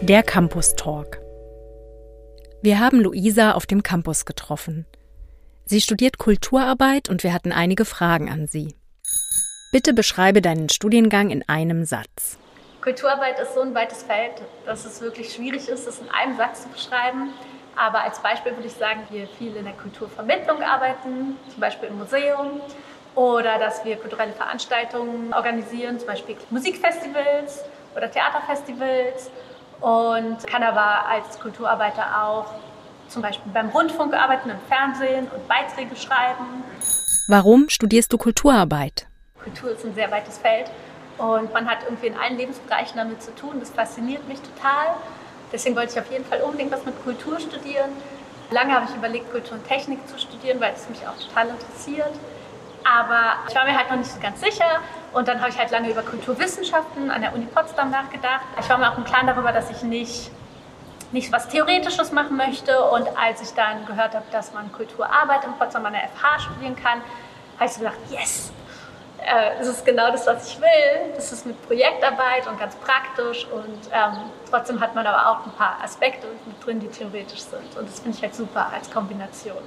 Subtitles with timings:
[0.00, 1.20] Der Campus Talk.
[2.62, 4.86] Wir haben Luisa auf dem Campus getroffen.
[5.64, 8.74] Sie studiert Kulturarbeit und wir hatten einige Fragen an sie.
[9.70, 12.38] Bitte beschreibe deinen Studiengang in einem Satz.
[12.80, 16.62] Kulturarbeit ist so ein weites Feld, dass es wirklich schwierig ist, es in einem Satz
[16.62, 17.30] zu beschreiben.
[17.76, 21.98] Aber als Beispiel würde ich sagen, wir viel in der Kulturvermittlung arbeiten, zum Beispiel im
[21.98, 22.60] Museum,
[23.18, 27.64] oder dass wir kulturelle Veranstaltungen organisieren, zum Beispiel Musikfestivals
[27.96, 29.32] oder Theaterfestivals.
[29.80, 32.46] Und kann aber als Kulturarbeiter auch
[33.08, 36.62] zum Beispiel beim Rundfunk arbeiten, im Fernsehen und Beiträge schreiben.
[37.26, 39.06] Warum studierst du Kulturarbeit?
[39.42, 40.70] Kultur ist ein sehr weites Feld
[41.16, 43.58] und man hat irgendwie in allen Lebensbereichen damit zu tun.
[43.58, 44.94] Das fasziniert mich total.
[45.52, 47.90] Deswegen wollte ich auf jeden Fall unbedingt was mit Kultur studieren.
[48.52, 52.12] Lange habe ich überlegt, Kultur und Technik zu studieren, weil es mich auch total interessiert.
[52.88, 54.80] Aber ich war mir halt noch nicht so ganz sicher.
[55.12, 58.46] Und dann habe ich halt lange über Kulturwissenschaften an der Uni Potsdam nachgedacht.
[58.58, 60.30] Ich war mir auch im Klaren darüber, dass ich nicht,
[61.12, 62.80] nicht was Theoretisches machen möchte.
[62.90, 66.76] Und als ich dann gehört habe, dass man Kulturarbeit in Potsdam an der FH studieren
[66.76, 67.00] kann,
[67.56, 68.52] habe ich so gedacht, yes,
[69.18, 71.12] äh, das ist genau das, was ich will.
[71.14, 75.52] Das ist mit Projektarbeit und ganz praktisch und ähm, trotzdem hat man aber auch ein
[75.52, 77.76] paar Aspekte mit drin, die theoretisch sind.
[77.76, 79.58] Und das finde ich halt super als Kombination.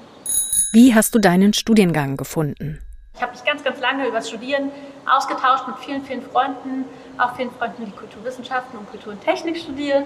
[0.73, 2.79] Wie hast du deinen Studiengang gefunden?
[3.15, 4.71] Ich habe mich ganz, ganz lange über das Studieren
[5.05, 6.85] ausgetauscht mit vielen, vielen Freunden,
[7.17, 10.05] auch vielen Freunden, die Kulturwissenschaften und Kultur und Technik studieren.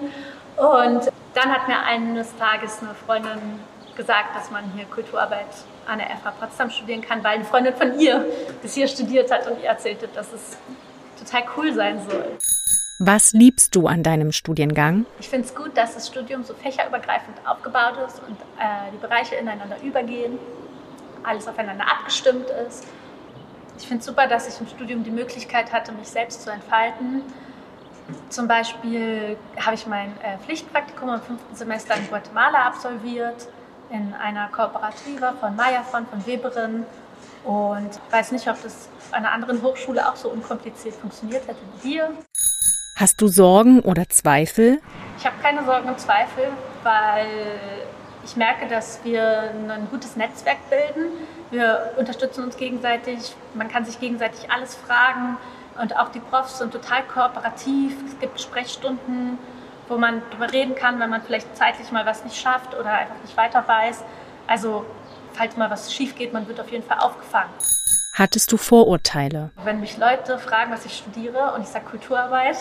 [0.56, 3.60] Und dann hat mir eines Tages eine Freundin
[3.96, 5.46] gesagt, dass man hier Kulturarbeit
[5.86, 8.24] an der FH Potsdam studieren kann, weil eine Freundin von ihr
[8.62, 10.58] das hier studiert hat und ihr erzählte, dass es
[11.18, 12.36] total cool sein soll.
[12.98, 15.04] Was liebst du an deinem Studiengang?
[15.20, 19.34] Ich finde es gut, dass das Studium so fächerübergreifend aufgebaut ist und äh, die Bereiche
[19.34, 20.38] ineinander übergehen,
[21.26, 22.86] alles aufeinander abgestimmt ist.
[23.78, 27.22] Ich finde es super, dass ich im Studium die Möglichkeit hatte, mich selbst zu entfalten.
[28.28, 33.48] Zum Beispiel habe ich mein äh, Pflichtpraktikum im fünften Semester in Guatemala absolviert
[33.90, 36.86] in einer Kooperative von Mayafon, von Weberin.
[37.44, 41.60] Und ich weiß nicht, ob das an einer anderen Hochschule auch so unkompliziert funktioniert hätte
[41.82, 42.12] wie hier.
[42.96, 44.80] Hast du Sorgen oder Zweifel?
[45.18, 46.48] Ich habe keine Sorgen und Zweifel,
[46.82, 47.26] weil
[48.26, 51.12] ich merke, dass wir ein gutes Netzwerk bilden.
[51.50, 55.38] Wir unterstützen uns gegenseitig, man kann sich gegenseitig alles fragen
[55.80, 57.94] und auch die Profs sind total kooperativ.
[58.06, 59.38] Es gibt Sprechstunden
[59.88, 63.16] wo man darüber reden kann, wenn man vielleicht zeitlich mal was nicht schafft oder einfach
[63.22, 64.02] nicht weiter weiß.
[64.46, 64.84] Also
[65.32, 67.50] falls mal was schief geht, man wird auf jeden Fall aufgefangen.
[68.12, 69.50] Hattest du Vorurteile?
[69.64, 72.56] Wenn mich Leute fragen, was ich studiere und ich sage Kulturarbeit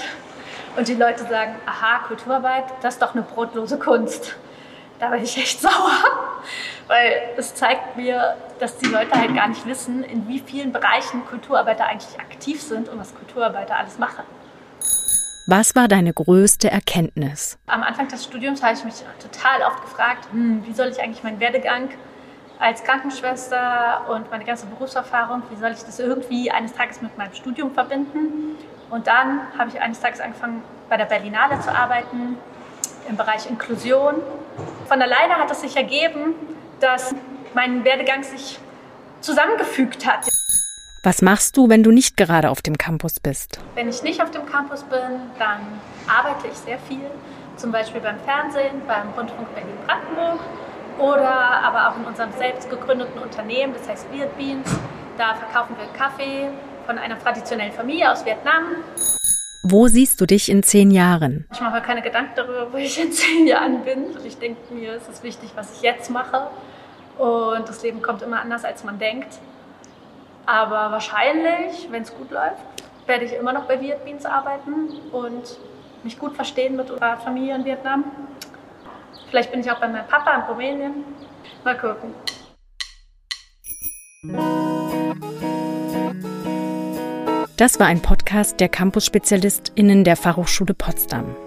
[0.75, 4.36] und die Leute sagen, aha, Kulturarbeit, das ist doch eine brotlose Kunst.
[5.00, 6.03] Da bin ich echt sauer,
[6.88, 11.25] weil es zeigt mir, dass die Leute halt gar nicht wissen, in wie vielen Bereichen
[11.25, 14.23] Kulturarbeiter eigentlich aktiv sind und was Kulturarbeiter alles machen.
[15.47, 17.59] Was war deine größte Erkenntnis?
[17.67, 21.23] Am Anfang des Studiums habe ich mich total oft gefragt, hm, wie soll ich eigentlich
[21.23, 21.89] meinen Werdegang
[22.57, 27.33] als Krankenschwester und meine ganze Berufserfahrung, wie soll ich das irgendwie eines Tages mit meinem
[27.33, 28.57] Studium verbinden?
[28.89, 32.38] Und dann habe ich eines Tages angefangen, bei der Berlinale zu arbeiten,
[33.07, 34.16] im Bereich Inklusion.
[34.88, 36.35] Von alleine hat es sich ergeben,
[36.79, 37.16] dass
[37.53, 38.59] mein Werdegang sich
[39.22, 40.28] zusammengefügt hat.
[41.01, 43.59] Was machst du, wenn du nicht gerade auf dem Campus bist?
[43.75, 45.00] Wenn ich nicht auf dem Campus bin,
[45.40, 45.59] dann
[46.07, 47.09] arbeite ich sehr viel,
[47.57, 50.40] zum Beispiel beim Fernsehen, beim Rundfunk Berlin-Brandenburg
[51.00, 54.69] oder aber auch in unserem selbst gegründeten Unternehmen, das heißt Viet Beans.
[55.18, 56.50] Da verkaufen wir Kaffee
[56.85, 58.75] von einer traditionellen Familie aus Vietnam.
[59.68, 61.48] Wo siehst du dich in zehn Jahren?
[61.52, 64.16] Ich mache mir keine Gedanken darüber, wo ich in zehn Jahren bin.
[64.24, 66.50] Ich denke mir, es ist wichtig, was ich jetzt mache.
[67.18, 69.40] Und das Leben kommt immer anders, als man denkt.
[70.46, 72.62] Aber wahrscheinlich, wenn es gut läuft,
[73.08, 75.58] werde ich immer noch bei Viet Beans arbeiten und
[76.04, 78.04] mich gut verstehen mit unserer Familie in Vietnam.
[79.31, 81.04] Vielleicht bin ich auch bei meinem Papa in Rumänien.
[81.64, 82.14] Mal gucken.
[87.58, 91.38] Das war ein Podcast der Campus-SpezialistInnen der Fachhochschule Potsdam.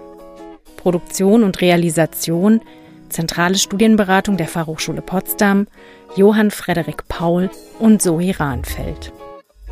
[0.75, 2.61] Produktion und Realisation,
[3.09, 5.67] zentrale Studienberatung der Fachhochschule Potsdam,
[6.15, 9.13] Johann Frederik Paul und Zoe Rahnfeld.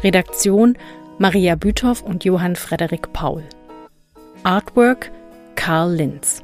[0.04, 0.78] Redaktion
[1.18, 3.44] Maria Büthoff und Johann Frederik Paul.
[4.44, 5.12] Artwork
[5.56, 6.44] Karl Linz.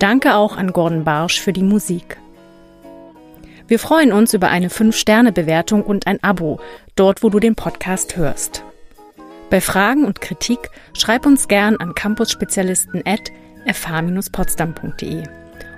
[0.00, 2.18] Danke auch an Gordon Barsch für die Musik.
[3.68, 6.58] Wir freuen uns über eine 5-Sterne-Bewertung und ein Abo,
[6.96, 8.64] dort wo du den Podcast hörst.
[9.50, 13.32] Bei Fragen und Kritik schreib uns gern an campusspezialisten at
[13.66, 15.22] fh-potsdam.de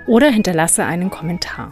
[0.07, 1.71] oder hinterlasse einen Kommentar.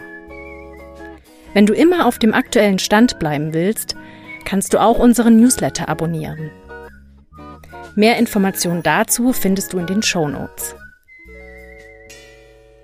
[1.53, 3.95] Wenn du immer auf dem aktuellen Stand bleiben willst,
[4.45, 6.51] kannst du auch unseren Newsletter abonnieren.
[7.95, 10.75] Mehr Informationen dazu findest du in den Show Notes.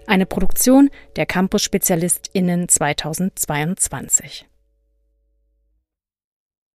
[0.07, 4.45] Eine Produktion der Campus SpezialistInnen 2022.